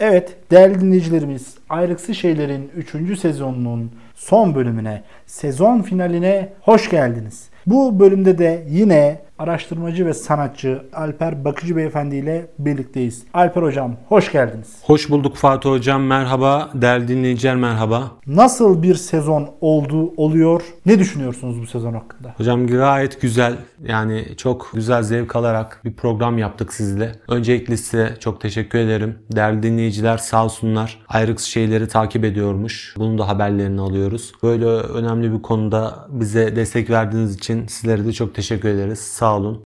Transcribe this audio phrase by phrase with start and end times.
[0.00, 3.18] Evet değerli dinleyicilerimiz Ayrıksı Şeyler'in 3.
[3.18, 7.48] sezonunun son bölümüne, sezon finaline hoş geldiniz.
[7.66, 13.24] Bu bölümde de yine araştırmacı ve sanatçı Alper Bakıcı Beyefendi ile birlikteyiz.
[13.34, 14.76] Alper Hocam hoş geldiniz.
[14.82, 16.70] Hoş bulduk Fatih Hocam merhaba.
[16.74, 18.10] Değerli dinleyiciler merhaba.
[18.26, 20.62] Nasıl bir sezon oldu, oluyor?
[20.86, 22.34] Ne düşünüyorsunuz bu sezon hakkında?
[22.36, 23.56] Hocam gayet güzel.
[23.84, 27.12] Yani çok güzel zevk alarak bir program yaptık sizle.
[27.28, 29.18] Öncelikle size çok teşekkür ederim.
[29.32, 30.98] Değerli dinleyiciler sağ olsunlar.
[31.08, 32.94] Ayrıks şeyleri takip ediyormuş.
[32.96, 34.32] Bunun da haberlerini alıyoruz.
[34.42, 38.98] Böyle önemli bir konuda bize destek verdiğiniz için sizlere de çok teşekkür ederiz.
[38.98, 39.68] Sağ olun.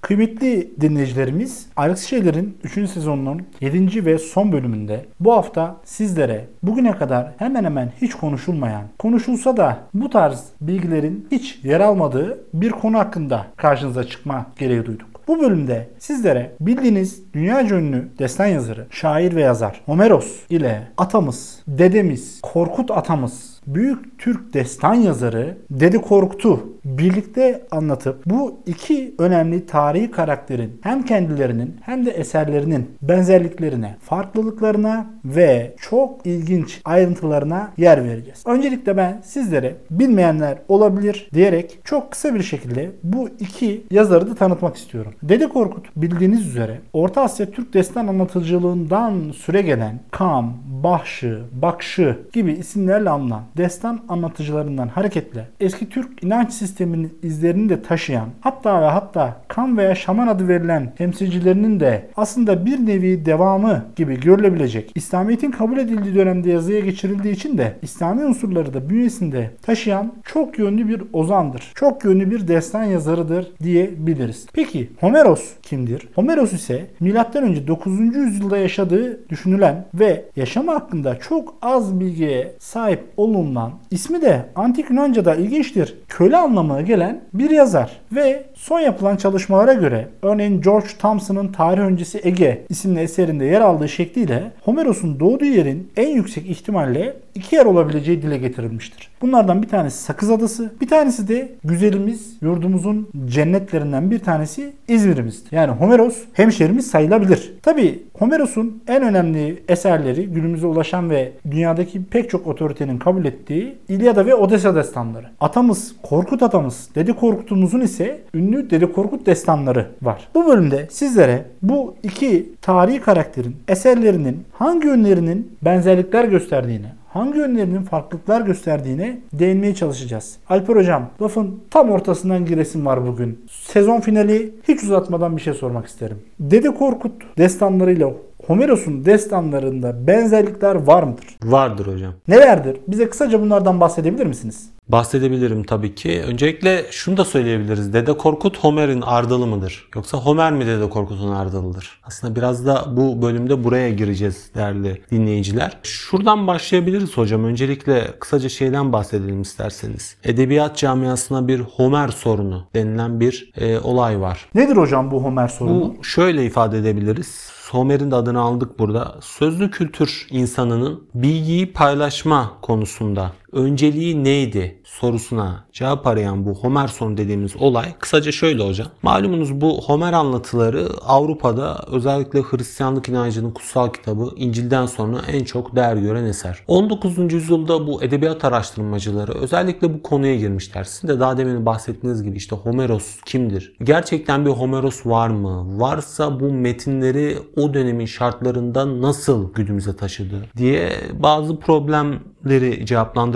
[0.00, 2.90] Kıymetli dinleyicilerimiz, Ayrıksız Şeyler'in 3.
[2.90, 4.06] sezonunun 7.
[4.06, 10.10] ve son bölümünde bu hafta sizlere bugüne kadar hemen hemen hiç konuşulmayan, konuşulsa da bu
[10.10, 15.08] tarz bilgilerin hiç yer almadığı bir konu hakkında karşınıza çıkma gereği duyduk.
[15.28, 22.40] Bu bölümde sizlere bildiğiniz dünya ünlü destan yazarı, şair ve yazar Homeros ile atamız, dedemiz,
[22.42, 30.80] Korkut atamız, büyük Türk destan yazarı Dede Korkut'u birlikte anlatıp bu iki önemli tarihi karakterin
[30.82, 38.42] hem kendilerinin hem de eserlerinin benzerliklerine, farklılıklarına ve çok ilginç ayrıntılarına yer vereceğiz.
[38.46, 44.76] Öncelikle ben sizlere bilmeyenler olabilir diyerek çok kısa bir şekilde bu iki yazarı da tanıtmak
[44.76, 45.14] istiyorum.
[45.22, 52.52] Dede Korkut bildiğiniz üzere Orta Asya Türk destan anlatıcılığından süre gelen Kam, Bahşı, Bakşı gibi
[52.52, 59.36] isimlerle anılan destan anlatıcılarından hareketle eski Türk inanç sisteminin izlerini de taşıyan hatta ve hatta
[59.48, 65.78] Kam veya Şaman adı verilen temsilcilerinin de aslında bir nevi devamı gibi görülebilecek İslamiyet'in kabul
[65.78, 71.72] edildiği dönemde yazıya geçirildiği için de İslami unsurları da bünyesinde taşıyan çok yönlü bir ozandır.
[71.74, 74.46] Çok yönlü bir destan yazarıdır diyebiliriz.
[74.52, 76.08] Peki Homeros kimdir?
[76.14, 77.66] Homeros ise M.Ö.
[77.66, 77.98] 9.
[78.16, 83.04] yüzyılda yaşadığı düşünülen ve yaşamı hakkında çok az bilgiye sahip
[83.48, 85.94] olunan ismi de antik Yunanca'da ilginçtir.
[86.08, 92.20] Köle anlamına gelen bir yazar ve son yapılan çalışmalara göre örneğin George Thompson'ın Tarih Öncesi
[92.24, 98.22] Ege isimli eserinde yer aldığı şekliyle Homeros'un doğduğu yerin en yüksek ihtimalle iki yer olabileceği
[98.22, 99.08] dile getirilmiştir.
[99.22, 105.52] Bunlardan bir tanesi Sakız Adası, bir tanesi de güzelimiz, yurdumuzun cennetlerinden bir tanesi İzmir'imizdir.
[105.52, 107.52] Yani Homeros hemşerimiz sayılabilir.
[107.62, 114.26] Tabi Homeros'un en önemli eserleri günümüze ulaşan ve dünyadaki pek çok otoritenin kabul ettiği İlyada
[114.26, 115.26] ve Odessa destanları.
[115.40, 120.28] Atamız, Korkut atamız, Dede Korkut'umuzun ise ünlü Dede Korkut destanları var.
[120.34, 128.40] Bu bölümde sizlere bu iki tarihi karakterin eserlerinin hangi yönlerinin benzerlikler gösterdiğini, hangi yönlerinin farklılıklar
[128.40, 130.36] gösterdiğine değinmeye çalışacağız.
[130.48, 133.46] Alper Hocam lafın tam ortasından giresim var bugün.
[133.50, 136.18] Sezon finali hiç uzatmadan bir şey sormak isterim.
[136.40, 138.12] Dede Korkut destanlarıyla
[138.46, 141.36] Homeros'un destanlarında benzerlikler var mıdır?
[141.44, 142.12] Vardır hocam.
[142.28, 142.76] Nelerdir?
[142.88, 144.70] Bize kısaca bunlardan bahsedebilir misiniz?
[144.88, 146.22] Bahsedebilirim tabii ki.
[146.26, 147.92] Öncelikle şunu da söyleyebiliriz.
[147.92, 149.88] Dede Korkut Homer'in ardalı mıdır?
[149.94, 152.00] Yoksa Homer mi Dede Korkut'un ardalıdır?
[152.04, 155.78] Aslında biraz da bu bölümde buraya gireceğiz değerli dinleyiciler.
[155.82, 157.44] Şuradan başlayabiliriz hocam.
[157.44, 160.16] Öncelikle kısaca şeyden bahsedelim isterseniz.
[160.24, 164.46] Edebiyat camiasına bir Homer sorunu denilen bir e, olay var.
[164.54, 165.80] Nedir hocam bu Homer sorunu?
[165.98, 167.50] Bu şöyle ifade edebiliriz.
[167.70, 169.16] Homer'in de adını aldık burada.
[169.20, 177.56] Sözlü kültür insanının bilgiyi paylaşma konusunda önceliği neydi sorusuna cevap arayan bu Homer sonu dediğimiz
[177.56, 178.88] olay kısaca şöyle hocam.
[179.02, 185.96] Malumunuz bu Homer anlatıları Avrupa'da özellikle Hristiyanlık inancının kutsal kitabı İncil'den sonra en çok değer
[185.96, 186.58] gören eser.
[186.66, 187.32] 19.
[187.32, 190.84] yüzyılda bu edebiyat araştırmacıları özellikle bu konuya girmişler.
[190.84, 193.76] Sizin de daha demin bahsettiğiniz gibi işte Homeros kimdir?
[193.82, 195.80] Gerçekten bir Homeros var mı?
[195.80, 202.86] Varsa bu metinleri o dönemin şartlarında nasıl günümüze taşıdı diye bazı problemleri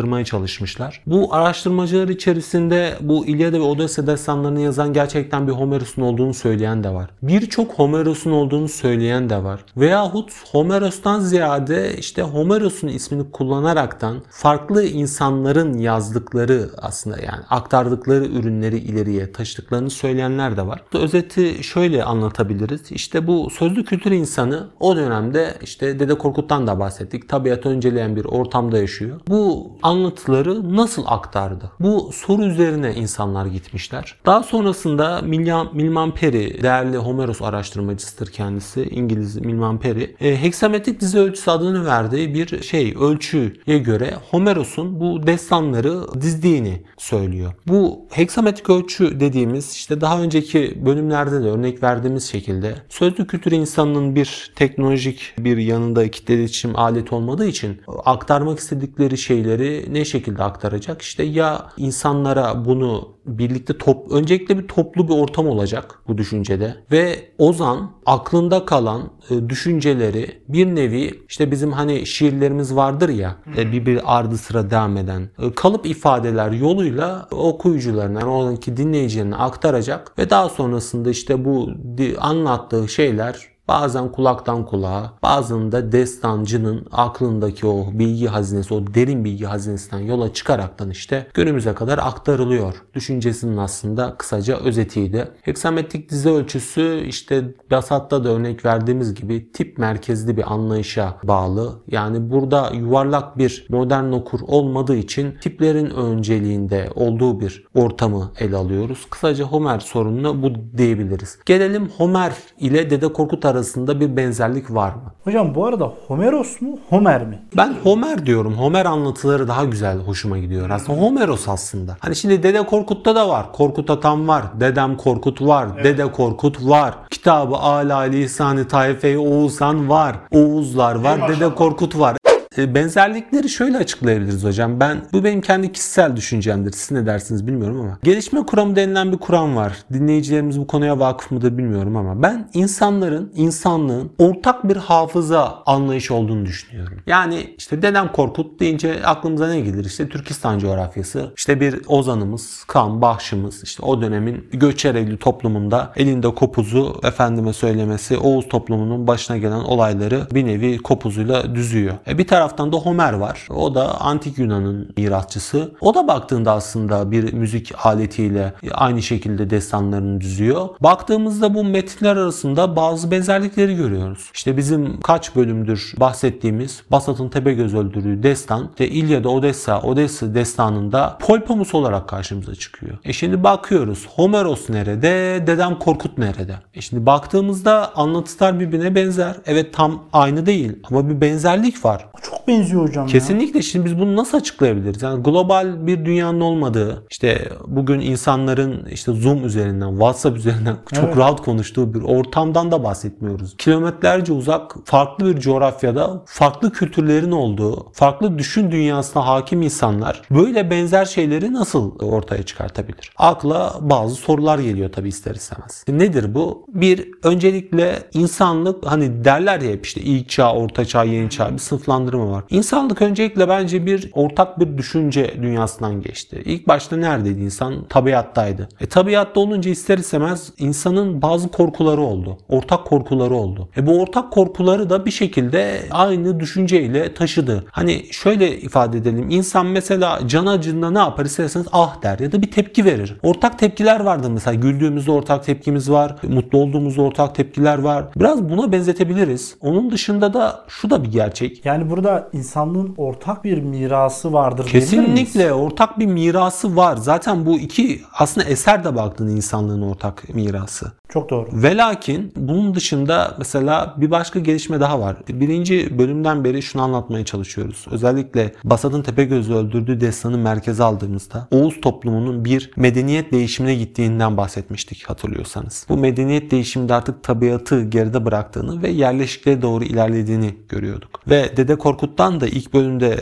[0.02, 1.02] cevaplandırmaya çalışmışlar.
[1.06, 6.90] Bu araştırmacılar içerisinde bu İlyada ve Odessa destanlarını yazan gerçekten bir Homeros'un olduğunu söyleyen de
[6.90, 7.10] var.
[7.22, 9.64] Birçok Homeros'un olduğunu söyleyen de var.
[9.76, 19.32] Veyahut Homeros'tan ziyade işte Homeros'un ismini kullanaraktan farklı insanların yazdıkları aslında yani aktardıkları ürünleri ileriye
[19.32, 20.82] taşıdıklarını söyleyenler de var.
[20.94, 22.92] Özeti şöyle anlatabiliriz.
[22.92, 27.28] İşte bu sözlü kültür insanı o dönemde işte Dede Korkut'tan da bahsettik.
[27.28, 29.20] Tabiat önceleyen bir ortamda yaşıyor.
[29.28, 31.70] Bu anlatıları nasıl aktardı?
[31.80, 34.14] Bu soru üzerine insanlar gitmişler.
[34.26, 38.82] Daha sonrasında Milman, Milman Peri, değerli Homeros araştırmacısıdır kendisi.
[38.82, 40.16] İngiliz Milman Peri.
[40.20, 47.52] E, heksametrik dizi ölçüsü adını verdiği bir şey ölçüye göre Homeros'un bu destanları dizdiğini söylüyor.
[47.66, 54.14] Bu heksametrik ölçü dediğimiz işte daha önceki bölümlerde de örnek verdiğimiz şekilde sözlü kültür insanının
[54.14, 61.02] bir teknolojik bir yanında kitle iletişim aleti olmadığı için aktarmak istedikleri şeyleri ne şekilde aktaracak?
[61.02, 67.18] İşte ya insanlara bunu birlikte top öncelikle bir toplu bir ortam olacak bu düşüncede ve
[67.38, 73.86] Ozan aklında kalan e, düşünceleri bir nevi işte bizim hani şiirlerimiz vardır ya e, bir
[73.86, 80.30] bir ardı sıra devam eden e, kalıp ifadeler yoluyla okuyucularına yani oradaki dinleyicilerine aktaracak ve
[80.30, 81.70] daha sonrasında işte bu
[82.18, 89.44] anlattığı şeyler Bazen kulaktan kulağa, bazen de destancının aklındaki o bilgi hazinesi, o derin bilgi
[89.44, 92.74] hazinesinden yola çıkaraktan işte günümüze kadar aktarılıyor.
[92.94, 95.28] Düşüncesinin aslında kısaca özetiydi.
[95.42, 101.72] Heksametrik dizi ölçüsü işte Basat'ta da örnek verdiğimiz gibi tip merkezli bir anlayışa bağlı.
[101.86, 109.06] Yani burada yuvarlak bir modern okur olmadığı için tiplerin önceliğinde olduğu bir ortamı ele alıyoruz.
[109.10, 111.38] Kısaca Homer sorununa bu diyebiliriz.
[111.46, 115.12] Gelelim Homer ile Dede Korkut arasında bir benzerlik var mı?
[115.24, 117.42] Hocam bu arada Homeros mu Homer mi?
[117.56, 118.54] Ben Homer diyorum.
[118.54, 120.70] Homer anlatıları daha güzel hoşuma gidiyor.
[120.70, 121.96] Aslında Homeros aslında.
[122.00, 123.52] Hani şimdi Dede Korkut'ta da var.
[123.52, 124.44] Korkut Atam var.
[124.60, 125.68] Dedem Korkut var.
[125.74, 125.84] Evet.
[125.84, 126.94] Dede Korkut var.
[127.10, 130.16] Kitabı Ala Lisan-ı Tayfe Oğuzhan var.
[130.30, 131.28] Oğuzlar var.
[131.28, 132.16] Dede Korkut var.
[132.58, 134.80] E, benzerlikleri şöyle açıklayabiliriz hocam.
[134.80, 136.72] Ben bu benim kendi kişisel düşüncemdir.
[136.72, 137.98] Siz ne dersiniz bilmiyorum ama.
[138.02, 139.76] Gelişme kuramı denilen bir kuram var.
[139.92, 146.46] Dinleyicilerimiz bu konuya vakıf mıdır bilmiyorum ama ben insanların, insanlığın ortak bir hafıza anlayışı olduğunu
[146.46, 146.98] düşünüyorum.
[147.06, 149.84] Yani işte dedem Korkut deyince aklımıza ne gelir?
[149.84, 151.32] İşte Türkistan coğrafyası.
[151.36, 153.62] İşte bir ozanımız, kan, bahşımız.
[153.62, 160.46] işte o dönemin göçereli toplumunda elinde kopuzu efendime söylemesi Oğuz toplumunun başına gelen olayları bir
[160.46, 161.94] nevi kopuzuyla düzüyor.
[162.08, 163.46] E bir taraf taraftan da Homer var.
[163.50, 165.72] O da antik Yunan'ın mirasçısı.
[165.80, 170.68] O da baktığında aslında bir müzik aletiyle aynı şekilde destanlarını düzüyor.
[170.80, 174.30] Baktığımızda bu metinler arasında bazı benzerlikleri görüyoruz.
[174.34, 181.74] İşte bizim kaç bölümdür bahsettiğimiz Basat'ın Tepegöz öldürdüğü destan işte İlyada Odessa, Odessa destanında Polpamus
[181.74, 182.98] olarak karşımıza çıkıyor.
[183.04, 186.54] E şimdi bakıyoruz Homeros nerede, Dedem Korkut nerede?
[186.74, 189.36] E şimdi baktığımızda anlatılar birbirine benzer.
[189.46, 192.06] Evet tam aynı değil ama bir benzerlik var.
[192.22, 193.58] Çok benziyor hocam Kesinlikle.
[193.58, 193.62] Ya.
[193.62, 195.02] Şimdi biz bunu nasıl açıklayabiliriz?
[195.02, 201.16] Yani global bir dünyanın olmadığı, işte bugün insanların işte Zoom üzerinden, WhatsApp üzerinden çok evet.
[201.16, 203.56] rahat konuştuğu bir ortamdan da bahsetmiyoruz.
[203.58, 211.04] Kilometlerce uzak, farklı bir coğrafyada farklı kültürlerin olduğu, farklı düşün dünyasına hakim insanlar böyle benzer
[211.04, 213.12] şeyleri nasıl ortaya çıkartabilir?
[213.16, 215.84] Akla bazı sorular geliyor tabii ister istemez.
[215.88, 216.66] Nedir bu?
[216.68, 221.58] Bir, öncelikle insanlık hani derler ya hep işte ilk çağ, orta çağ, yeni çağ bir
[221.58, 222.44] sınıflandırma mı var?
[222.50, 226.42] İnsanlık öncelikle bence bir ortak bir düşünce dünyasından geçti.
[226.44, 227.84] İlk başta neredeydi insan?
[227.88, 228.68] Tabiattaydı.
[228.80, 232.38] E tabiatta olunca ister istemez insanın bazı korkuları oldu.
[232.48, 233.68] Ortak korkuları oldu.
[233.76, 237.64] E bu ortak korkuları da bir şekilde aynı düşünceyle taşıdı.
[237.70, 239.30] Hani şöyle ifade edelim.
[239.30, 243.16] İnsan mesela can acında ne yapar isterseniz ah der ya da bir tepki verir.
[243.22, 244.54] Ortak tepkiler vardı mesela.
[244.54, 246.16] Güldüğümüzde ortak tepkimiz var.
[246.22, 248.04] Mutlu olduğumuzda ortak tepkiler var.
[248.16, 249.56] Biraz buna benzetebiliriz.
[249.60, 251.64] Onun dışında da şu da bir gerçek.
[251.64, 256.96] Yani burada insanlığın ortak bir mirası vardır Kesinlikle ortak bir mirası var.
[256.96, 260.92] Zaten bu iki aslında eser de baktığında insanlığın ortak mirası.
[261.12, 261.48] Çok doğru.
[261.52, 265.16] Ve lakin bunun dışında mesela bir başka gelişme daha var.
[265.28, 267.86] Birinci bölümden beri şunu anlatmaya çalışıyoruz.
[267.90, 275.86] Özellikle Basat'ın Tepegöz'ü öldürdüğü destanı merkeze aldığımızda Oğuz toplumunun bir medeniyet değişimine gittiğinden bahsetmiştik hatırlıyorsanız.
[275.88, 281.20] Bu medeniyet değişiminde artık tabiatı geride bıraktığını ve yerleşiklere doğru ilerlediğini görüyorduk.
[281.30, 283.16] Ve Dede Korkut'tan da ilk bölümde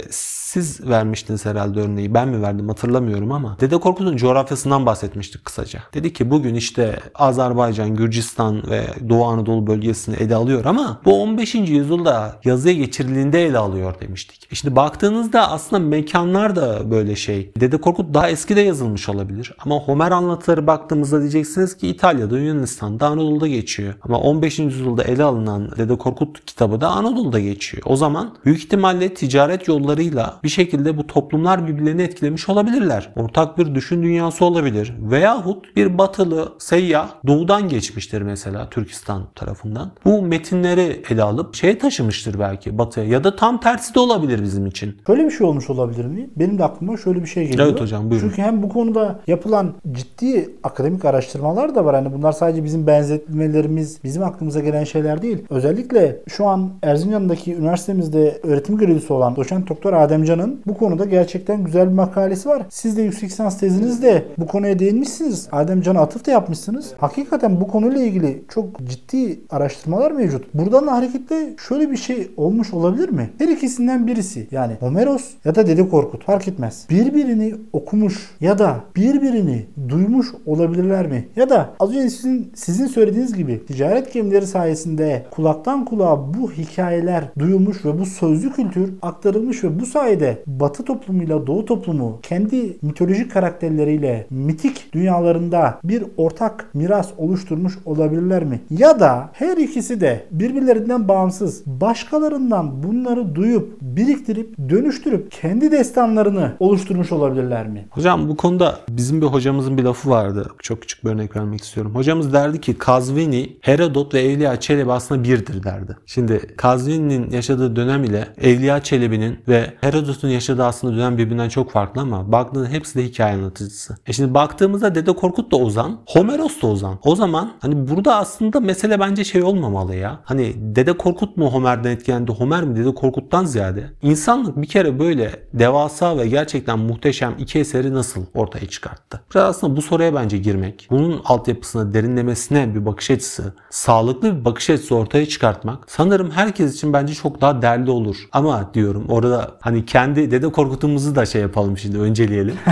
[0.50, 2.14] siz vermiştiniz herhalde örneği.
[2.14, 5.82] Ben mi verdim hatırlamıyorum ama Dede Korkut'un coğrafyasından bahsetmiştik kısaca.
[5.94, 11.54] Dedi ki bugün işte Azerbaycan, Gürcistan ve Doğu Anadolu bölgesini ele alıyor ama bu 15.
[11.54, 14.52] yüzyılda yazıya geçirildiğinde ele alıyor demiştik.
[14.52, 17.52] E şimdi baktığınızda aslında mekanlar da böyle şey.
[17.60, 19.54] Dede Korkut daha eski de yazılmış olabilir.
[19.64, 23.94] Ama Homer anlatıları baktığımızda diyeceksiniz ki İtalya'da, Yunanistan'da, Anadolu'da geçiyor.
[24.02, 24.58] Ama 15.
[24.58, 27.82] yüzyılda ele alınan Dede Korkut kitabı da Anadolu'da geçiyor.
[27.86, 33.12] O zaman büyük ihtimalle ticaret yollarıyla bir şekilde bu toplumlar birbirlerini etkilemiş olabilirler.
[33.16, 34.94] Ortak bir düşün dünyası olabilir.
[35.00, 39.92] Veyahut bir batılı seyyah doğudan geçmiştir mesela Türkistan tarafından.
[40.04, 44.66] Bu metinleri ele alıp şeye taşımıştır belki batıya ya da tam tersi de olabilir bizim
[44.66, 44.96] için.
[45.06, 46.30] Şöyle bir şey olmuş olabilir mi?
[46.36, 47.68] Benim de aklıma şöyle bir şey geliyor.
[47.68, 48.28] Evet hocam, buyurun.
[48.28, 51.94] Çünkü hem bu konuda yapılan ciddi akademik araştırmalar da var.
[51.94, 55.44] Hani bunlar sadece bizim benzetmelerimiz, bizim aklımıza gelen şeyler değil.
[55.50, 59.92] Özellikle şu an Erzincan'daki üniversitemizde öğretim görevlisi olan doçent doktor
[60.30, 62.62] Ademcan'ın bu konuda gerçekten güzel bir makalesi var.
[62.68, 65.48] Siz de yüksek lisans tezinizde bu konuya değinmişsiniz.
[65.52, 66.92] Ademcan'a atıf da yapmışsınız.
[66.98, 70.54] Hakikaten bu konuyla ilgili çok ciddi araştırmalar mevcut.
[70.54, 73.30] Buradan da hareketle şöyle bir şey olmuş olabilir mi?
[73.38, 76.86] Her ikisinden birisi yani Homeros ya da Dede Korkut fark etmez.
[76.90, 81.28] Birbirini okumuş ya da birbirini duymuş olabilirler mi?
[81.36, 87.24] Ya da az önce sizin, sizin söylediğiniz gibi ticaret gemileri sayesinde kulaktan kulağa bu hikayeler
[87.38, 93.32] duyulmuş ve bu sözlü kültür aktarılmış ve bu sayede Batı toplumuyla Doğu toplumu kendi mitolojik
[93.32, 98.60] karakterleriyle mitik dünyalarında bir ortak miras oluşturmuş olabilirler mi?
[98.70, 107.12] Ya da her ikisi de birbirlerinden bağımsız başkalarından bunları duyup biriktirip dönüştürüp kendi destanlarını oluşturmuş
[107.12, 107.84] olabilirler mi?
[107.90, 110.50] Hocam bu konuda bizim bir hocamızın bir lafı vardı.
[110.62, 111.94] Çok küçük bir örnek vermek istiyorum.
[111.94, 115.96] Hocamız derdi ki Kazvini, Herodot ve Evliya Çelebi aslında birdir derdi.
[116.06, 119.66] Şimdi Kazvini'nin yaşadığı dönem ile Evliya Çelebi'nin ve
[120.10, 123.96] Herodot'un yaşadığı aslında dönem birbirinden çok farklı ama baktığında hepsi de hikaye anlatıcısı.
[124.06, 126.98] E şimdi baktığımızda Dede Korkut da Ozan, Homeros da Ozan.
[127.02, 130.20] O zaman hani burada aslında mesele bence şey olmamalı ya.
[130.24, 135.46] Hani Dede Korkut mu Homer'den etkilendi, Homer mi Dede Korkut'tan ziyade insanlık bir kere böyle
[135.54, 139.20] devasa ve gerçekten muhteşem iki eseri nasıl ortaya çıkarttı?
[139.34, 144.70] Biraz aslında bu soruya bence girmek, bunun altyapısına, derinlemesine bir bakış açısı, sağlıklı bir bakış
[144.70, 148.16] açısı ortaya çıkartmak sanırım herkes için bence çok daha değerli olur.
[148.32, 149.99] Ama diyorum orada hani kendi
[150.30, 152.54] Dede Korkut'umuzu da şey yapalım şimdi önceleyelim.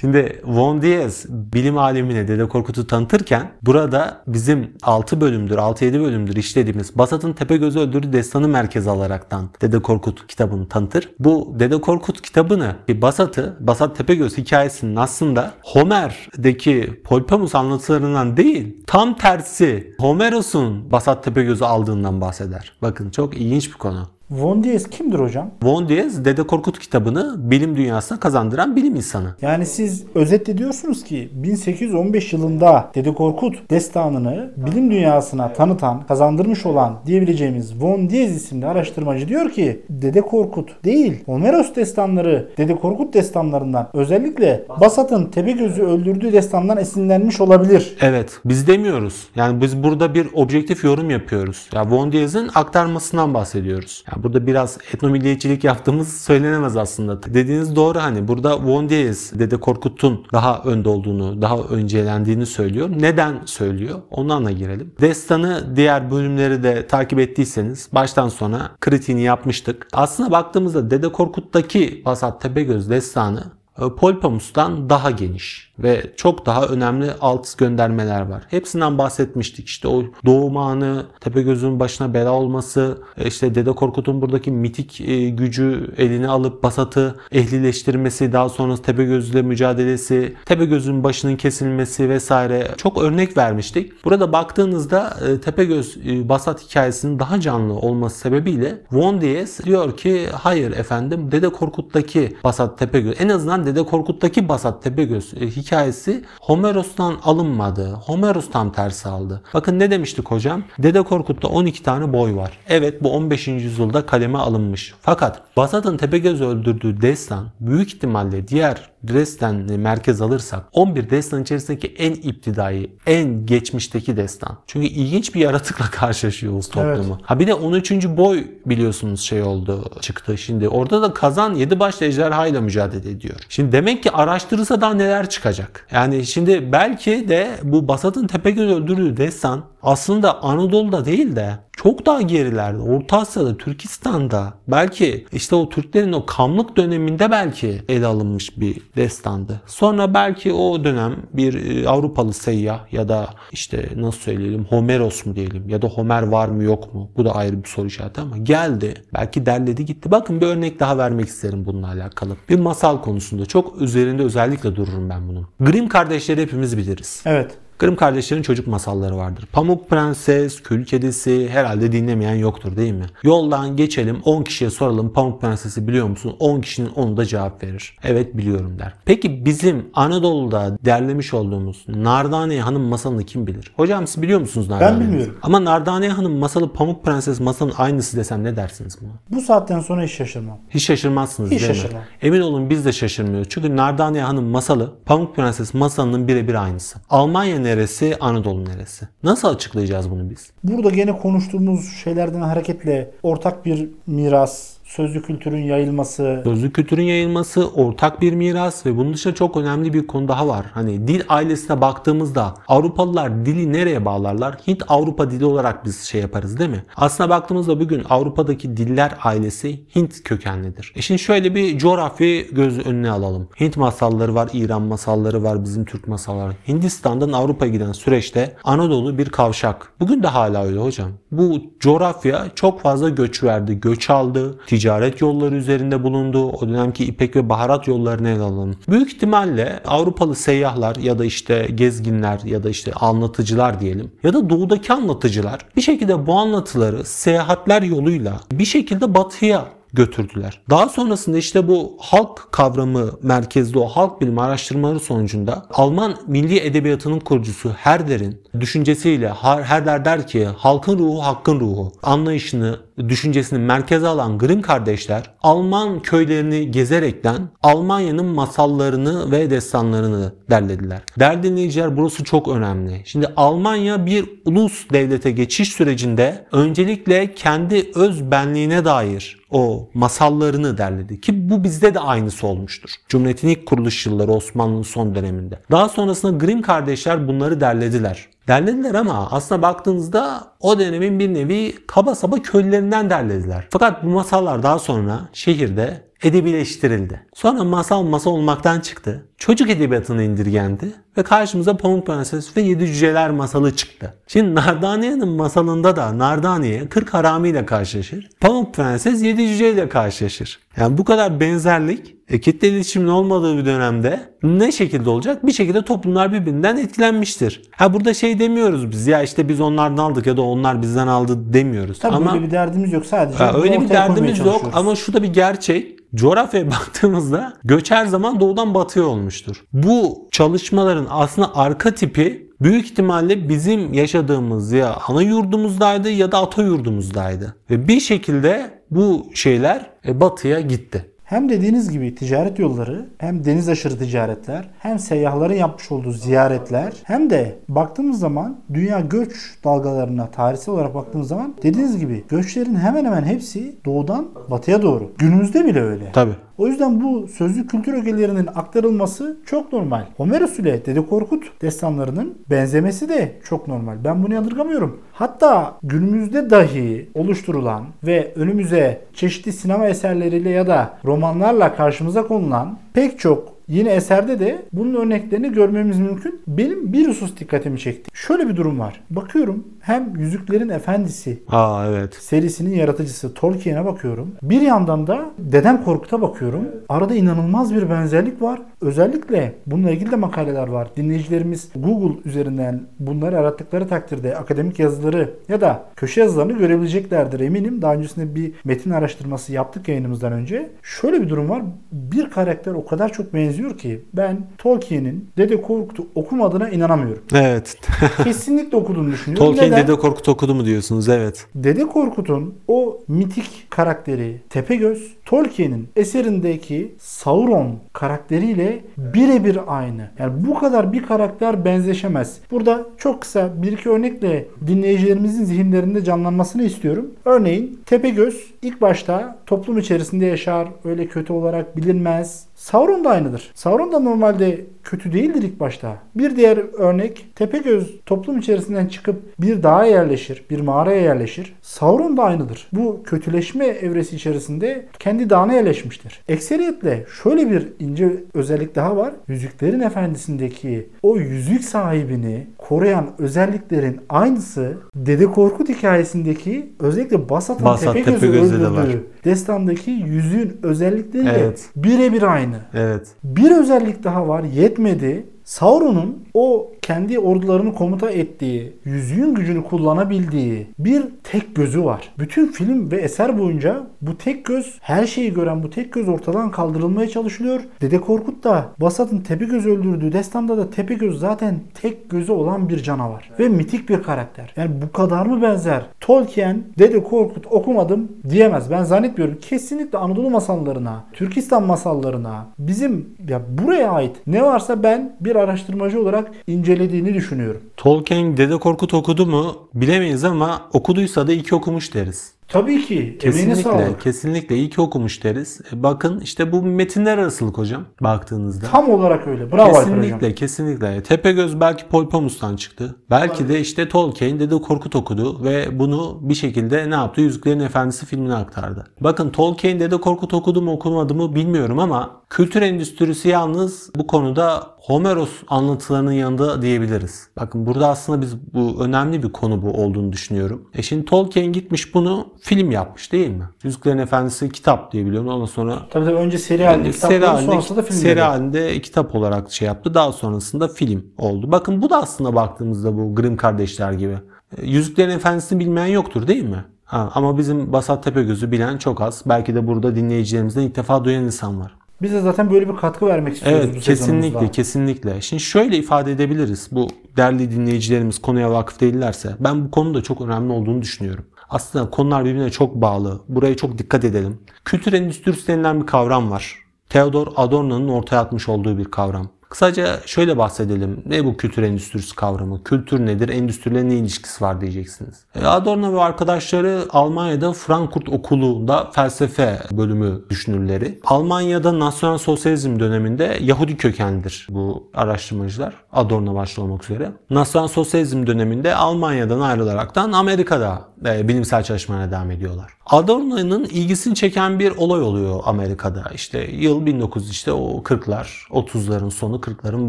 [0.00, 6.98] Şimdi Von Diaz bilim alemine Dede Korkut'u tanıtırken burada bizim 6 bölümdür, 6-7 bölümdür işlediğimiz
[6.98, 11.10] Basat'ın Tepegöz'ü öldürdüğü destanı merkez alaraktan Dede Korkut kitabını tanıtır.
[11.18, 19.94] Bu Dede Korkut kitabını Basat'ı, Basat Tepegöz hikayesinin aslında Homer'deki Polpamus anlatılarından değil, tam tersi
[20.00, 22.72] Homeros'un Basat Tepegöz'ü aldığından bahseder.
[22.82, 24.15] Bakın çok ilginç bir konu.
[24.30, 25.50] Von Diaz kimdir hocam?
[25.62, 29.34] Von Diaz Dede Korkut kitabını bilim dünyasına kazandıran bilim insanı.
[29.42, 36.98] Yani siz özetle diyorsunuz ki 1815 yılında Dede Korkut destanını bilim dünyasına tanıtan, kazandırmış olan
[37.06, 43.88] diyebileceğimiz Von Diaz isimli araştırmacı diyor ki Dede Korkut değil Homeros destanları Dede Korkut destanlarından
[43.94, 47.96] özellikle Basat'ın Tepegöz'ü öldürdüğü destandan esinlenmiş olabilir.
[48.00, 49.26] Evet biz demiyoruz.
[49.36, 51.68] Yani biz burada bir objektif yorum yapıyoruz.
[51.74, 54.04] Ya Von Diaz'ın aktarmasından bahsediyoruz.
[54.10, 57.22] Yani burada biraz etnomilliyetçilik yaptığımız söylenemez aslında.
[57.22, 62.90] Dediğiniz doğru hani burada Von Diaz Dede Korkut'un daha önde olduğunu, daha öncelendiğini söylüyor.
[63.00, 63.98] Neden söylüyor?
[64.10, 64.92] Ondan da girelim.
[65.00, 69.86] Destanı diğer bölümleri de takip ettiyseniz baştan sona kritiğini yapmıştık.
[69.92, 73.55] Aslında baktığımızda Dede Korkut'taki Basat Tepegöz destanı
[73.96, 78.42] Polpamus'tan daha geniş ve çok daha önemli alt göndermeler var.
[78.48, 79.68] Hepsinden bahsetmiştik.
[79.68, 85.02] İşte o doğum anı, Tepegöz'ün başına bela olması, işte Dede Korkut'un buradaki mitik
[85.38, 93.02] gücü eline alıp Basat'ı ehlileştirmesi, daha sonra Tepegöz ile mücadelesi, Tepegöz'ün başının kesilmesi vesaire çok
[93.02, 94.04] örnek vermiştik.
[94.04, 95.96] Burada baktığınızda Tepegöz
[96.28, 102.78] Basat hikayesinin daha canlı olması sebebiyle Von Diaz diyor ki hayır efendim Dede Korkut'taki Basat
[102.78, 107.90] Tepegöz en azından Dede Korkut'taki Basat Tepegöz hikayesi Homeros'tan alınmadı.
[107.90, 109.42] Homeros tam tersi aldı.
[109.54, 110.62] Bakın ne demiştik hocam?
[110.78, 112.58] Dede Korkut'ta 12 tane boy var.
[112.68, 113.48] Evet bu 15.
[113.48, 114.94] yüzyılda kaleme alınmış.
[115.00, 122.12] Fakat Basat'ın Tepegöz öldürdüğü destan büyük ihtimalle diğer Dresden merkez alırsak 11 destan içerisindeki en
[122.12, 124.58] iptidai, en geçmişteki destan.
[124.66, 127.14] Çünkü ilginç bir yaratıkla karşılaşıyoruz toplumu.
[127.16, 127.22] Evet.
[127.22, 127.92] Ha bir de 13.
[127.92, 130.68] boy biliyorsunuz şey oldu çıktı şimdi.
[130.68, 133.36] Orada da kazan 7 başlı ejderha ile mücadele ediyor.
[133.48, 135.86] Şimdi demek ki araştırırsa daha neler çıkacak.
[135.92, 142.22] Yani şimdi belki de bu Basat'ın Tepegöz öldürdüğü destan aslında Anadolu'da değil de çok daha
[142.22, 148.76] gerilerde, Orta Asya'da, Türkistan'da belki işte o Türklerin o kamlık döneminde belki ele alınmış bir
[148.96, 149.60] destandı.
[149.66, 155.36] Sonra belki o dönem bir e, Avrupalı seyyah ya da işte nasıl söyleyelim Homeros mu
[155.36, 157.10] diyelim ya da Homer var mı yok mu?
[157.16, 158.94] Bu da ayrı bir soru işareti ama geldi.
[159.14, 160.10] Belki derledi gitti.
[160.10, 162.36] Bakın bir örnek daha vermek isterim bununla alakalı.
[162.48, 165.46] Bir masal konusunda çok üzerinde özellikle dururum ben bunun.
[165.60, 167.22] Grimm kardeşleri hepimiz biliriz.
[167.26, 167.58] Evet.
[167.78, 169.48] Grimm kardeşlerin çocuk masalları vardır.
[169.52, 173.04] Pamuk Prenses, Kül Kedisi herhalde dinlemeyen yoktur değil mi?
[173.22, 176.36] Yoldan geçelim 10 kişiye soralım Pamuk Prenses'i biliyor musun?
[176.38, 177.96] 10 kişinin 10'u da cevap verir.
[178.02, 178.92] Evet biliyorum der.
[179.04, 183.72] Peki bizim Anadolu'da derlemiş olduğumuz Nardaniye Hanım masalını kim bilir?
[183.76, 185.00] Hocam siz biliyor musunuz Nardaniye?
[185.00, 185.38] Ben bilmiyorum.
[185.42, 189.10] Ama Nardaniye Hanım masalı Pamuk Prenses masalının aynısı desem ne dersiniz buna?
[189.30, 190.58] Bu saatten sonra hiç şaşırmam.
[190.70, 192.00] Hiç şaşırmazsınız Hiç değil şaşırmam.
[192.02, 192.06] mi?
[192.22, 193.48] Emin olun biz de şaşırmıyoruz.
[193.50, 196.98] Çünkü Nardaniye Hanım masalı Pamuk Prenses masalının birebir aynısı.
[197.10, 199.08] Almanya neresi, Anadolu neresi?
[199.22, 200.50] Nasıl açıklayacağız bunu biz?
[200.64, 208.20] Burada gene konuştuğumuz şeylerden hareketle ortak bir miras, sözlü kültürün yayılması, Sözlü kültürün yayılması ortak
[208.20, 210.66] bir miras ve bunun dışında çok önemli bir konu daha var.
[210.72, 214.58] Hani dil ailesine baktığımızda Avrupalılar dili nereye bağlarlar?
[214.66, 216.84] Hint Avrupa dili olarak biz şey yaparız değil mi?
[216.96, 220.92] Aslına baktığımızda bugün Avrupa'daki diller ailesi Hint kökenlidir.
[220.96, 223.48] E şimdi şöyle bir coğrafyayı göz önüne alalım.
[223.60, 226.52] Hint masalları var, İran masalları var, bizim Türk masalları.
[226.68, 229.92] Hindistan'dan Avrupa'ya giden süreçte Anadolu bir kavşak.
[230.00, 231.10] Bugün de hala öyle hocam.
[231.30, 236.50] Bu coğrafya çok fazla göç verdi, göç aldı, ticaret yolları üzerinde bulundu.
[236.50, 238.76] O dönemki ipek ve baharat yollarını ele alalım.
[238.88, 244.50] Büyük ihtimalle Avrupalı seyyahlar ya da işte gezginler ya da işte anlatıcılar diyelim ya da
[244.50, 249.64] doğudaki anlatıcılar bir şekilde bu anlatıları seyahatler yoluyla bir şekilde batıya
[249.96, 250.60] götürdüler.
[250.70, 257.20] Daha sonrasında işte bu halk kavramı merkezli o halk bilimi araştırmaları sonucunda Alman milli edebiyatının
[257.20, 259.28] kurucusu Herder'in düşüncesiyle
[259.62, 266.70] Herder der ki halkın ruhu hakkın ruhu anlayışını düşüncesini merkeze alan Grimm kardeşler Alman köylerini
[266.70, 271.02] gezerekten Almanya'nın masallarını ve destanlarını derlediler.
[271.18, 273.02] Değerli dinleyiciler burası çok önemli.
[273.04, 281.20] Şimdi Almanya bir ulus devlete geçiş sürecinde öncelikle kendi öz benliğine dair o masallarını derledi
[281.20, 282.90] ki bu bizde de aynısı olmuştur.
[283.08, 285.58] Cumhuriyetin ilk kuruluş yılları Osmanlı'nın son döneminde.
[285.70, 288.28] Daha sonrasında Grimm kardeşler bunları derlediler.
[288.48, 293.66] Derlediler ama aslına baktığınızda o dönemin bir nevi kaba saba köylerinden derlediler.
[293.70, 297.26] Fakat bu masallar daha sonra şehirde edebileştirildi.
[297.34, 299.28] Sonra masal masal olmaktan çıktı.
[299.38, 304.14] Çocuk edebiyatına indirgendi ve karşımıza Pamuk Prenses ve Yedi Cüceler masalı çıktı.
[304.26, 308.28] Şimdi Nardaniye'nin masalında da Nardaniye 40 harami ile karşılaşır.
[308.40, 310.58] Pamuk Prenses Yedi Cüce ile karşılaşır.
[310.76, 315.46] Yani bu kadar benzerlik e, kitle iletişimin olmadığı bir dönemde ne şekilde olacak?
[315.46, 317.62] Bir şekilde toplumlar birbirinden etkilenmiştir.
[317.70, 321.52] Ha burada şey demiyoruz biz ya işte biz onlardan aldık ya da onlar bizden aldı
[321.52, 321.98] demiyoruz.
[321.98, 323.38] Tabii ama böyle bir derdimiz yok sadece.
[323.38, 325.95] Ha, öyle bir derdimiz yok ama şu da bir gerçek.
[326.16, 329.64] Coğrafyaya baktığımızda göç her zaman doğudan batıya olmuştur.
[329.72, 336.62] Bu çalışmaların aslında arka tipi büyük ihtimalle bizim yaşadığımız ya ana yurdumuzdaydı ya da ata
[336.62, 337.56] yurdumuzdaydı.
[337.70, 341.12] Ve bir şekilde bu şeyler e, batıya gitti.
[341.26, 347.30] Hem dediğiniz gibi ticaret yolları, hem deniz aşırı ticaretler, hem seyyahların yapmış olduğu ziyaretler, hem
[347.30, 349.34] de baktığımız zaman dünya göç
[349.64, 355.12] dalgalarına tarihsel olarak baktığımız zaman dediğiniz gibi göçlerin hemen hemen hepsi doğudan batıya doğru.
[355.18, 356.12] Günümüzde bile öyle.
[356.12, 356.34] Tabii.
[356.58, 360.04] O yüzden bu sözlü kültür ögelerinin aktarılması çok normal.
[360.16, 364.04] Homeros ile Dede Korkut destanlarının benzemesi de çok normal.
[364.04, 365.00] Ben bunu yadırgamıyorum.
[365.12, 373.18] Hatta günümüzde dahi oluşturulan ve önümüze çeşitli sinema eserleriyle ya da romanlarla karşımıza konulan pek
[373.18, 376.40] çok Yine eserde de bunun örneklerini görmemiz mümkün.
[376.48, 378.10] Benim bir husus dikkatimi çekti.
[378.14, 379.00] Şöyle bir durum var.
[379.10, 382.14] Bakıyorum hem Yüzüklerin Efendisi Aa evet.
[382.14, 384.34] serisinin yaratıcısı Tolkien'e bakıyorum.
[384.42, 386.64] Bir yandan da Dedem Korkut'a bakıyorum.
[386.88, 388.60] Arada inanılmaz bir benzerlik var.
[388.80, 390.88] Özellikle bununla ilgili de makaleler var.
[390.96, 397.82] Dinleyicilerimiz Google üzerinden bunları arattıkları takdirde akademik yazıları ya da köşe yazılarını görebileceklerdir eminim.
[397.82, 400.70] Daha öncesinde bir metin araştırması yaptık yayınımızdan önce.
[400.82, 401.62] Şöyle bir durum var.
[401.92, 407.22] Bir karakter o kadar çok benziyor ki ben Tolkien'in Dede Korkut'u okumadığına inanamıyorum.
[407.34, 407.78] Evet.
[408.24, 409.46] Kesinlikle okuduğunu düşünüyorum.
[409.46, 409.82] Tolkien Neden?
[409.82, 411.08] Dede Korkut okudu mu diyorsunuz?
[411.08, 411.46] Evet.
[411.54, 420.10] Dede Korkut'un o mitik karakteri Tepegöz, Tolkien'in eserindeki Sauron karakteriyle birebir aynı.
[420.18, 422.38] Yani bu kadar bir karakter benzeşemez.
[422.50, 427.10] Burada çok kısa bir iki örnekle dinleyicilerimizin zihinlerinde canlanmasını istiyorum.
[427.24, 432.46] Örneğin Tepegöz ilk başta toplum içerisinde yaşar, öyle kötü olarak bilinmez.
[432.56, 433.50] Sauron da aynıdır.
[433.54, 435.96] Sauron da normalde kötü değildir ilk başta.
[436.14, 441.54] Bir diğer örnek Tepegöz toplum içerisinden çıkıp bir dağa yerleşir, bir mağaraya yerleşir.
[441.62, 442.68] Sauron da aynıdır.
[442.72, 446.20] Bu kötüleşme evresi içerisinde kendi dağına yerleşmiştir.
[446.28, 449.12] Ekseriyetle şöyle bir ince özellik daha var.
[449.28, 458.20] Yüzüklerin Efendisi'ndeki o yüzük sahibini koruyan özelliklerin aynısı Dede Korkut hikayesindeki özellikle Basat'ın Basat Tepegöz'ü
[458.20, 458.84] Tepegöz'de de var.
[458.84, 461.64] öldürdüğü destandaki yüzüğün özellikleriyle Evet.
[461.76, 462.56] birebir aynı.
[462.74, 463.06] Evet.
[463.24, 464.44] Bir özellik daha var
[464.76, 465.26] yetmedi.
[465.46, 472.12] Sauron'un o kendi ordularını komuta ettiği, yüzüğün gücünü kullanabildiği bir tek gözü var.
[472.18, 476.50] Bütün film ve eser boyunca bu tek göz, her şeyi gören bu tek göz ortadan
[476.50, 477.60] kaldırılmaya çalışılıyor.
[477.80, 483.30] Dede Korkut da Basat'ın Tepegöz öldürdüğü destanda da Tepegöz zaten tek gözü olan bir canavar.
[483.38, 484.52] Ve mitik bir karakter.
[484.56, 485.86] Yani bu kadar mı benzer?
[486.00, 488.70] Tolkien, Dede Korkut okumadım diyemez.
[488.70, 489.38] Ben zannetmiyorum.
[489.40, 496.30] Kesinlikle Anadolu masallarına, Türkistan masallarına, bizim ya buraya ait ne varsa ben bir araştırmacı olarak
[496.46, 497.60] incelediğini düşünüyorum.
[497.76, 502.35] Tolkien Dede Korkut okudu mu bilemeyiz ama okuduysa da iki okumuş deriz.
[502.48, 503.18] Tabii ki.
[503.20, 505.60] Kesinlikle, kesinlikle iyi ki okumuş deriz.
[505.72, 508.66] E, bakın işte bu metinler arasılık hocam baktığınızda.
[508.66, 509.52] Tam olarak öyle.
[509.52, 510.00] Bravo Alper Hocam.
[510.00, 511.02] Kesinlikle, kesinlikle.
[511.02, 512.96] Tepegöz belki Polpamus'tan çıktı.
[513.10, 517.20] Belki de işte Tolkien Dede Korkut okudu ve bunu bir şekilde ne yaptı?
[517.20, 518.84] Yüzüklerin Efendisi filmine aktardı.
[519.00, 524.76] Bakın Tolkien Dede Korkut okudu mu okumadı mı bilmiyorum ama kültür endüstrisi yalnız bu konuda
[524.78, 527.28] Homeros anlatılarının yanında diyebiliriz.
[527.40, 530.68] Bakın burada aslında biz bu önemli bir konu bu olduğunu düşünüyorum.
[530.74, 533.44] E şimdi Tolkien gitmiş bunu film yapmış değil mi?
[533.62, 535.28] Yüzüklerin Efendisi kitap diye biliyorum.
[535.28, 538.20] Ondan sonra Tabii tabii önce seri halinde yani seri halinde, sonrasında film seri dedi.
[538.20, 539.94] halinde kitap olarak şey yaptı.
[539.94, 541.52] Daha sonrasında film oldu.
[541.52, 544.18] Bakın bu da aslında baktığımızda bu Grimm kardeşler gibi.
[544.58, 546.64] E, Yüzüklerin Efendisi'ni bilmeyen yoktur değil mi?
[546.84, 549.22] Ha, ama bizim Basat Tepegöz'ü bilen çok az.
[549.26, 551.74] Belki de burada dinleyicilerimizden ilk defa duyan insan var.
[552.02, 554.50] Biz de zaten böyle bir katkı vermek istiyoruz bu Evet kesinlikle sezonumuzda.
[554.50, 555.20] kesinlikle.
[555.20, 556.68] Şimdi şöyle ifade edebiliriz.
[556.72, 561.24] Bu değerli dinleyicilerimiz konuya vakıf değillerse ben bu konunun da çok önemli olduğunu düşünüyorum.
[561.50, 563.20] Aslında konular birbirine çok bağlı.
[563.28, 564.40] Buraya çok dikkat edelim.
[564.64, 566.58] Kültür endüstrisi denilen bir kavram var.
[566.88, 569.28] Theodor Adorno'nun ortaya atmış olduğu bir kavram.
[569.50, 571.02] Kısaca şöyle bahsedelim.
[571.06, 572.64] Ne bu kültür endüstrisi kavramı?
[572.64, 573.28] Kültür nedir?
[573.28, 575.24] Endüstriyle ne ilişkisi var diyeceksiniz.
[575.34, 581.00] E, Adorno ve arkadaşları Almanya'da Frankfurt Okulu'nda felsefe bölümü düşünürleri.
[581.04, 585.74] Almanya'da Nasyonal Sosyalizm döneminde Yahudi kökenlidir bu araştırmacılar.
[585.92, 587.12] Adorno başta olmak üzere.
[587.30, 592.75] Nasyonal Sosyalizm döneminde Almanya'dan ayrılaraktan Amerika'da e, bilimsel çalışmalarına devam ediyorlar.
[592.86, 596.10] Adorno'nun ilgisini çeken bir olay oluyor Amerika'da.
[596.14, 599.88] İşte yıl 1900 işte o 40'lar, 30'ların sonu 40'ların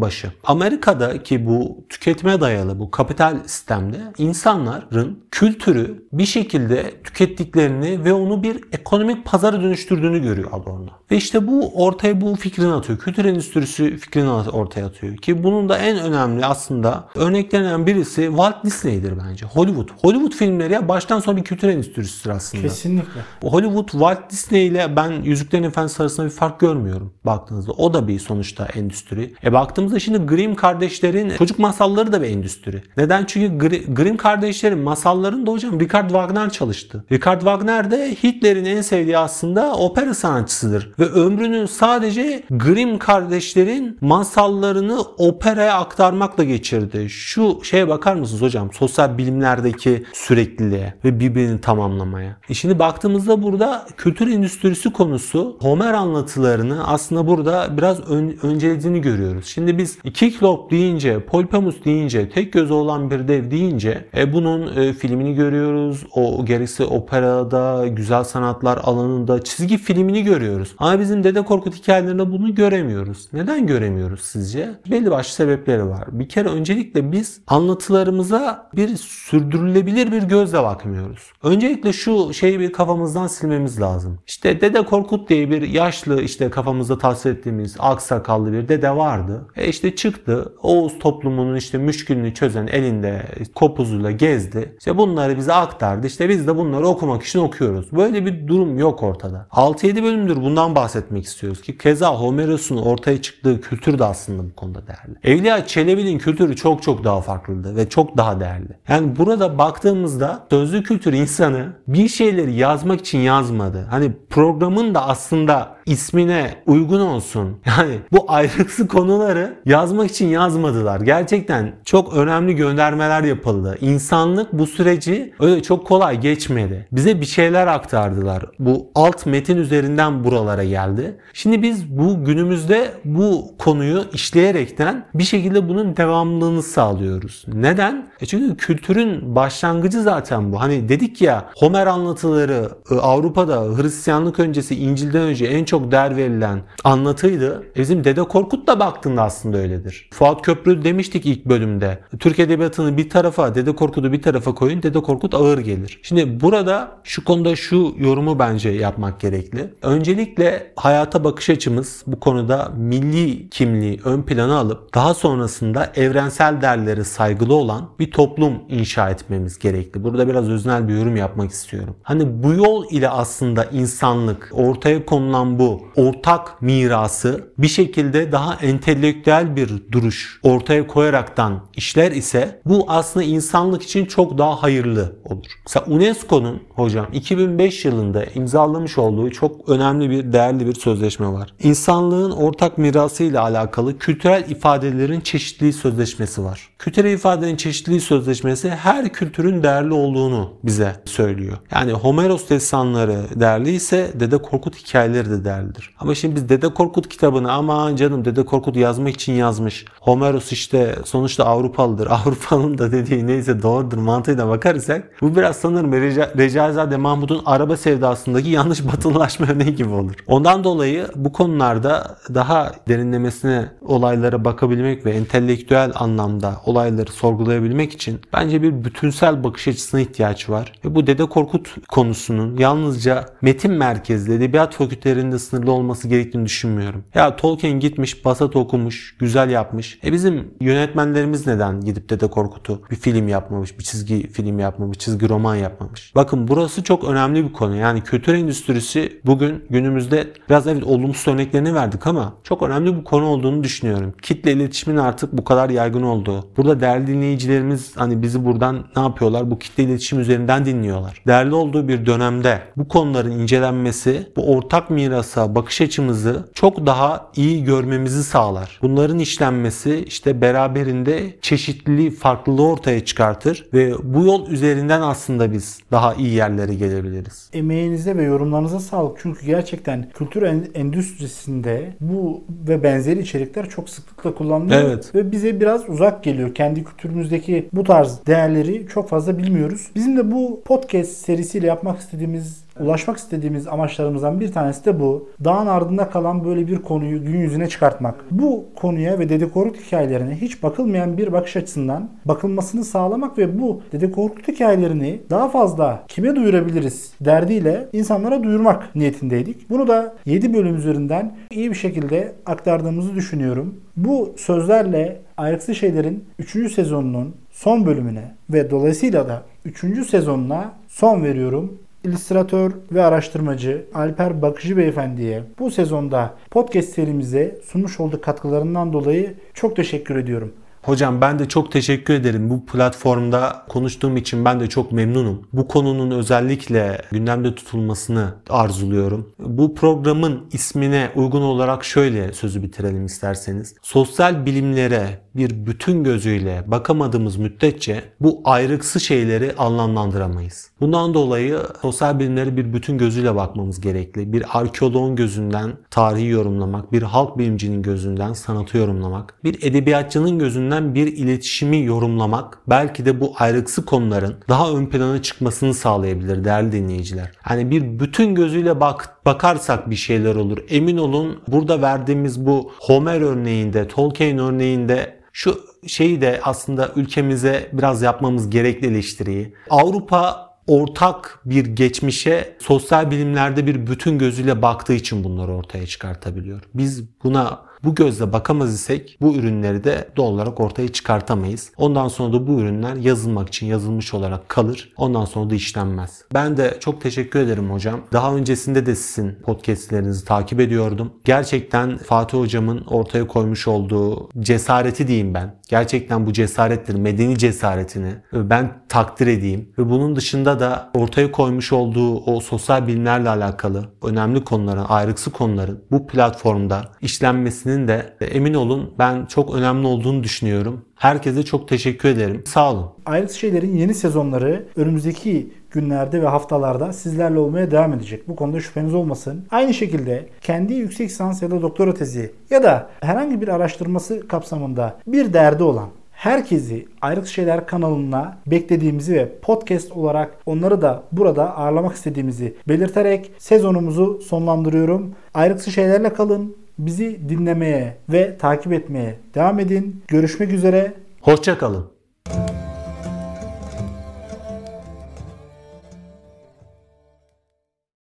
[0.00, 0.32] başı.
[0.44, 8.60] Amerika'daki bu tüketime dayalı bu kapital sistemde insanların kültürü bir şekilde tükettiklerini ve onu bir
[8.72, 10.90] ekonomik pazara dönüştürdüğünü görüyor Adorno.
[11.10, 12.98] Ve işte bu ortaya bu fikrini atıyor.
[12.98, 15.16] Kültür endüstrisi fikrini ortaya atıyor.
[15.16, 19.46] Ki bunun da en önemli aslında örneklerinden birisi Walt Disney'dir bence.
[19.46, 19.88] Hollywood.
[20.02, 22.62] Hollywood filmleri ya baştan sona bir kültür endüstrisidir aslında.
[22.88, 23.20] Kesinlikle.
[23.42, 27.72] Hollywood Walt Disney ile ben Yüzüklerin Efendisi arasında bir fark görmüyorum baktığınızda.
[27.72, 29.34] O da bir sonuçta endüstri.
[29.44, 32.82] E baktığımızda şimdi Grimm kardeşlerin çocuk masalları da bir endüstri.
[32.96, 33.24] Neden?
[33.24, 37.04] Çünkü Gr- Grimm kardeşlerin masallarında hocam Richard Wagner çalıştı.
[37.12, 40.92] Richard Wagner de Hitler'in en sevdiği aslında opera sanatçısıdır.
[40.98, 47.10] Ve ömrünü sadece Grimm kardeşlerin masallarını operaya aktarmakla geçirdi.
[47.10, 48.72] Şu şeye bakar mısınız hocam?
[48.72, 52.36] Sosyal bilimlerdeki sürekliliğe ve birbirini tamamlamaya.
[52.48, 59.46] E şimdi baktığımızda burada kültür endüstrisi konusu Homer anlatılarını aslında burada biraz ön, öncelediğini görüyoruz.
[59.46, 64.92] Şimdi biz Kiklop deyince, Polpamus deyince, tek gözü olan bir dev deyince e, bunun e,
[64.92, 66.06] filmini görüyoruz.
[66.14, 70.74] O gerisi operada, güzel sanatlar alanında çizgi filmini görüyoruz.
[70.78, 73.28] Ama bizim Dede Korkut hikayelerinde bunu göremiyoruz.
[73.32, 74.70] Neden göremiyoruz sizce?
[74.90, 76.04] Belli başlı sebepleri var.
[76.12, 81.32] Bir kere öncelikle biz anlatılarımıza bir sürdürülebilir bir gözle bakmıyoruz.
[81.42, 84.18] Öncelikle şu şeyi bir kafamızdan silmemiz lazım.
[84.26, 89.46] İşte Dede Korkut diye bir yaşlı işte kafamızda tasvir ettiğimiz aksakallı bir dede vardı.
[89.56, 93.22] E işte çıktı Oğuz toplumunun işte müşkülünü çözen elinde
[93.54, 94.74] kopuzuyla gezdi.
[94.78, 96.06] İşte bunları bize aktardı.
[96.06, 97.92] İşte biz de bunları okumak için okuyoruz.
[97.92, 99.46] Böyle bir durum yok ortada.
[99.50, 104.82] 6-7 bölümdür bundan bahsetmek istiyoruz ki keza Homeros'un ortaya çıktığı kültür de aslında bu konuda
[104.86, 105.38] değerli.
[105.38, 108.78] Evliya Çelebi'nin kültürü çok çok daha farklıydı ve çok daha değerli.
[108.88, 113.86] Yani burada baktığımızda sözlü kültür insanı bir şeyleri yazmak için yazmadı.
[113.90, 117.58] Hani programın da aslında ismine uygun olsun.
[117.78, 121.00] Yani bu ayrıksı konuları yazmak için yazmadılar.
[121.00, 123.78] Gerçekten çok önemli göndermeler yapıldı.
[123.80, 126.86] İnsanlık bu süreci öyle çok kolay geçmedi.
[126.92, 128.44] Bize bir şeyler aktardılar.
[128.58, 131.18] Bu alt metin üzerinden buralara geldi.
[131.32, 137.44] Şimdi biz bu günümüzde bu konuyu işleyerekten bir şekilde bunun devamlılığını sağlıyoruz.
[137.48, 138.08] Neden?
[138.20, 140.60] E çünkü kültürün başlangıcı zaten bu.
[140.60, 146.16] Hani dedik ya Homer anlatıları e, Avrupa'da Hristiyanlık öncesi İncil'den önce en çok çok değer
[146.16, 147.62] verilen anlatıydı.
[147.76, 150.08] E bizim Dede Korkut da baktığında aslında öyledir.
[150.12, 151.98] Fuat Köprü demiştik ilk bölümde.
[152.18, 154.82] Türk Edebiyatı'nı bir tarafa, Dede Korkut'u bir tarafa koyun.
[154.82, 156.00] Dede Korkut ağır gelir.
[156.02, 159.74] Şimdi burada şu konuda şu yorumu bence yapmak gerekli.
[159.82, 167.04] Öncelikle hayata bakış açımız bu konuda milli kimliği ön plana alıp daha sonrasında evrensel değerlere
[167.04, 170.04] saygılı olan bir toplum inşa etmemiz gerekli.
[170.04, 171.96] Burada biraz öznel bir yorum yapmak istiyorum.
[172.02, 179.56] Hani bu yol ile aslında insanlık ortaya konulan bu ortak mirası bir şekilde daha entelektüel
[179.56, 185.46] bir duruş ortaya koyaraktan işler ise bu aslında insanlık için çok daha hayırlı olur.
[185.66, 191.54] Mesela UNESCO'nun hocam 2005 yılında imzalamış olduğu çok önemli bir değerli bir sözleşme var.
[191.62, 196.68] İnsanlığın ortak mirası ile alakalı kültürel ifadelerin çeşitliliği sözleşmesi var.
[196.78, 201.56] Kültürel ifadenin çeşitliliği sözleşmesi her kültürün değerli olduğunu bize söylüyor.
[201.70, 205.90] Yani Homeros destanları değerli ise Dede Korkut hikayeleri de değerlidir.
[206.00, 209.84] Ama şimdi biz Dede Korkut kitabını aman canım Dede Korkut yazmak için yazmış.
[210.00, 212.06] Homeros işte sonuçta Avrupalıdır.
[212.10, 218.50] Avrupa'nın da dediği neyse doğrudur mantığıyla bakarsak bu biraz sanırım Reca, Recaizade Mahmud'un araba sevdasındaki
[218.50, 220.14] yanlış batılılaşma örneği gibi olur.
[220.26, 228.62] Ondan dolayı bu konularda daha derinlemesine olaylara bakabilmek ve entelektüel anlamda olayları sorgulayabilmek için bence
[228.62, 230.72] bir bütünsel bakış açısına ihtiyaç var.
[230.84, 237.04] Ve bu Dede Korkut konusunun yalnızca metin merkezli edebiyat fakültelerinde sınırlı olması gerektiğini düşünmüyorum.
[237.14, 239.98] Ya Tolkien gitmiş, Basat okumuş, güzel yapmış.
[240.04, 245.28] E bizim yönetmenlerimiz neden gidip Dede Korkut'u bir film yapmamış, bir çizgi film yapmamış, çizgi
[245.28, 246.12] roman yapmamış?
[246.14, 247.76] Bakın burası çok önemli bir konu.
[247.76, 253.24] Yani kültür endüstrisi bugün günümüzde biraz evet olumsuz örneklerini verdik ama çok önemli bir konu
[253.24, 254.14] olduğunu düşünüyorum.
[254.22, 256.44] Kitle iletişimin artık bu kadar yaygın olduğu.
[256.56, 259.50] Burada değerli dinleyicilerimiz hani bizi buradan ne yapıyorlar?
[259.50, 261.22] Bu kitle iletişim üzerinden dinliyorlar.
[261.26, 264.90] Değerli olduğu bir dönemde bu konuların incelenmesi bu ortak
[265.28, 268.78] mirasa bakış açımızı çok daha iyi görmemizi sağlar.
[268.82, 276.14] Bunların işlenmesi işte beraberinde çeşitliliği, farklılığı ortaya çıkartır ve bu yol üzerinden aslında biz daha
[276.14, 277.50] iyi yerlere gelebiliriz.
[277.52, 279.18] Emeğinize ve yorumlarınıza sağlık.
[279.22, 280.42] Çünkü gerçekten kültür
[280.74, 284.80] endüstrisinde bu ve benzeri içerikler çok sıklıkla kullanılıyor.
[284.80, 285.14] Evet.
[285.14, 286.54] Ve bize biraz uzak geliyor.
[286.54, 289.88] Kendi kültürümüzdeki bu tarz değerleri çok fazla bilmiyoruz.
[289.94, 295.28] Bizim de bu podcast serisiyle yapmak istediğimiz ulaşmak istediğimiz amaçlarımızdan bir tanesi de bu.
[295.44, 298.14] Dağın ardında kalan böyle bir konuyu gün yüzüne çıkartmak.
[298.30, 299.48] Bu konuya ve Dede
[299.86, 304.12] hikayelerine hiç bakılmayan bir bakış açısından bakılmasını sağlamak ve bu Dede
[304.48, 309.70] hikayelerini daha fazla kime duyurabiliriz derdiyle insanlara duyurmak niyetindeydik.
[309.70, 313.80] Bunu da 7 bölüm üzerinden iyi bir şekilde aktardığımızı düşünüyorum.
[313.96, 316.72] Bu sözlerle Ayrıksız Şeyler'in 3.
[316.72, 320.08] sezonunun son bölümüne ve dolayısıyla da 3.
[320.08, 328.20] sezonuna son veriyorum illüstratör ve araştırmacı Alper Bakıcı Beyefendi'ye bu sezonda podcast serimize sunmuş olduğu
[328.20, 330.52] katkılarından dolayı çok teşekkür ediyorum.
[330.82, 332.50] Hocam ben de çok teşekkür ederim.
[332.50, 335.48] Bu platformda konuştuğum için ben de çok memnunum.
[335.52, 339.30] Bu konunun özellikle gündemde tutulmasını arzuluyorum.
[339.38, 343.74] Bu programın ismine uygun olarak şöyle sözü bitirelim isterseniz.
[343.82, 350.70] Sosyal bilimlere bir bütün gözüyle bakamadığımız müddetçe bu ayrıksı şeyleri anlamlandıramayız.
[350.80, 354.32] Bundan dolayı sosyal bilimleri bir bütün gözüyle bakmamız gerekli.
[354.32, 361.06] Bir arkeoloğun gözünden tarihi yorumlamak, bir halk bilimcinin gözünden sanatı yorumlamak, bir edebiyatçının gözünden bir
[361.06, 367.30] iletişimi yorumlamak belki de bu ayrıksı konuların daha ön plana çıkmasını sağlayabilir değerli dinleyiciler.
[367.42, 370.58] Hani bir bütün gözüyle bak bakarsak bir şeyler olur.
[370.68, 378.02] Emin olun burada verdiğimiz bu Homer örneğinde, Tolkien örneğinde şu şeyi de aslında ülkemize biraz
[378.02, 379.54] yapmamız gerekli eleştiriyi.
[379.70, 386.62] Avrupa ortak bir geçmişe sosyal bilimlerde bir bütün gözüyle baktığı için bunları ortaya çıkartabiliyor.
[386.74, 391.72] Biz buna bu gözle bakamaz isek bu ürünleri de doğal olarak ortaya çıkartamayız.
[391.76, 394.92] Ondan sonra da bu ürünler yazılmak için yazılmış olarak kalır.
[394.96, 396.24] Ondan sonra da işlenmez.
[396.34, 398.00] Ben de çok teşekkür ederim hocam.
[398.12, 401.12] Daha öncesinde de sizin podcastlerinizi takip ediyordum.
[401.24, 405.57] Gerçekten Fatih hocamın ortaya koymuş olduğu cesareti diyeyim ben.
[405.68, 406.94] Gerçekten bu cesarettir.
[406.94, 409.68] Medeni cesaretini ben takdir edeyim.
[409.78, 415.84] Ve bunun dışında da ortaya koymuş olduğu o sosyal bilimlerle alakalı önemli konuların, ayrıksı konuların
[415.90, 420.84] bu platformda işlenmesini hepsinin de emin olun ben çok önemli olduğunu düşünüyorum.
[420.94, 422.42] Herkese çok teşekkür ederim.
[422.46, 422.90] Sağ olun.
[423.06, 428.28] Ayrısı Şeyler'in yeni sezonları önümüzdeki günlerde ve haftalarda sizlerle olmaya devam edecek.
[428.28, 429.46] Bu konuda şüpheniz olmasın.
[429.50, 434.96] Aynı şekilde kendi yüksek lisans ya da doktora tezi ya da herhangi bir araştırması kapsamında
[435.06, 441.94] bir derdi olan herkesi Ayrık Şeyler kanalına beklediğimizi ve podcast olarak onları da burada ağırlamak
[441.94, 445.14] istediğimizi belirterek sezonumuzu sonlandırıyorum.
[445.34, 446.56] Ayrıksı şeylerle kalın.
[446.78, 450.02] Bizi dinlemeye ve takip etmeye devam edin.
[450.08, 450.92] Görüşmek üzere.
[451.20, 451.86] Hoşça kalın.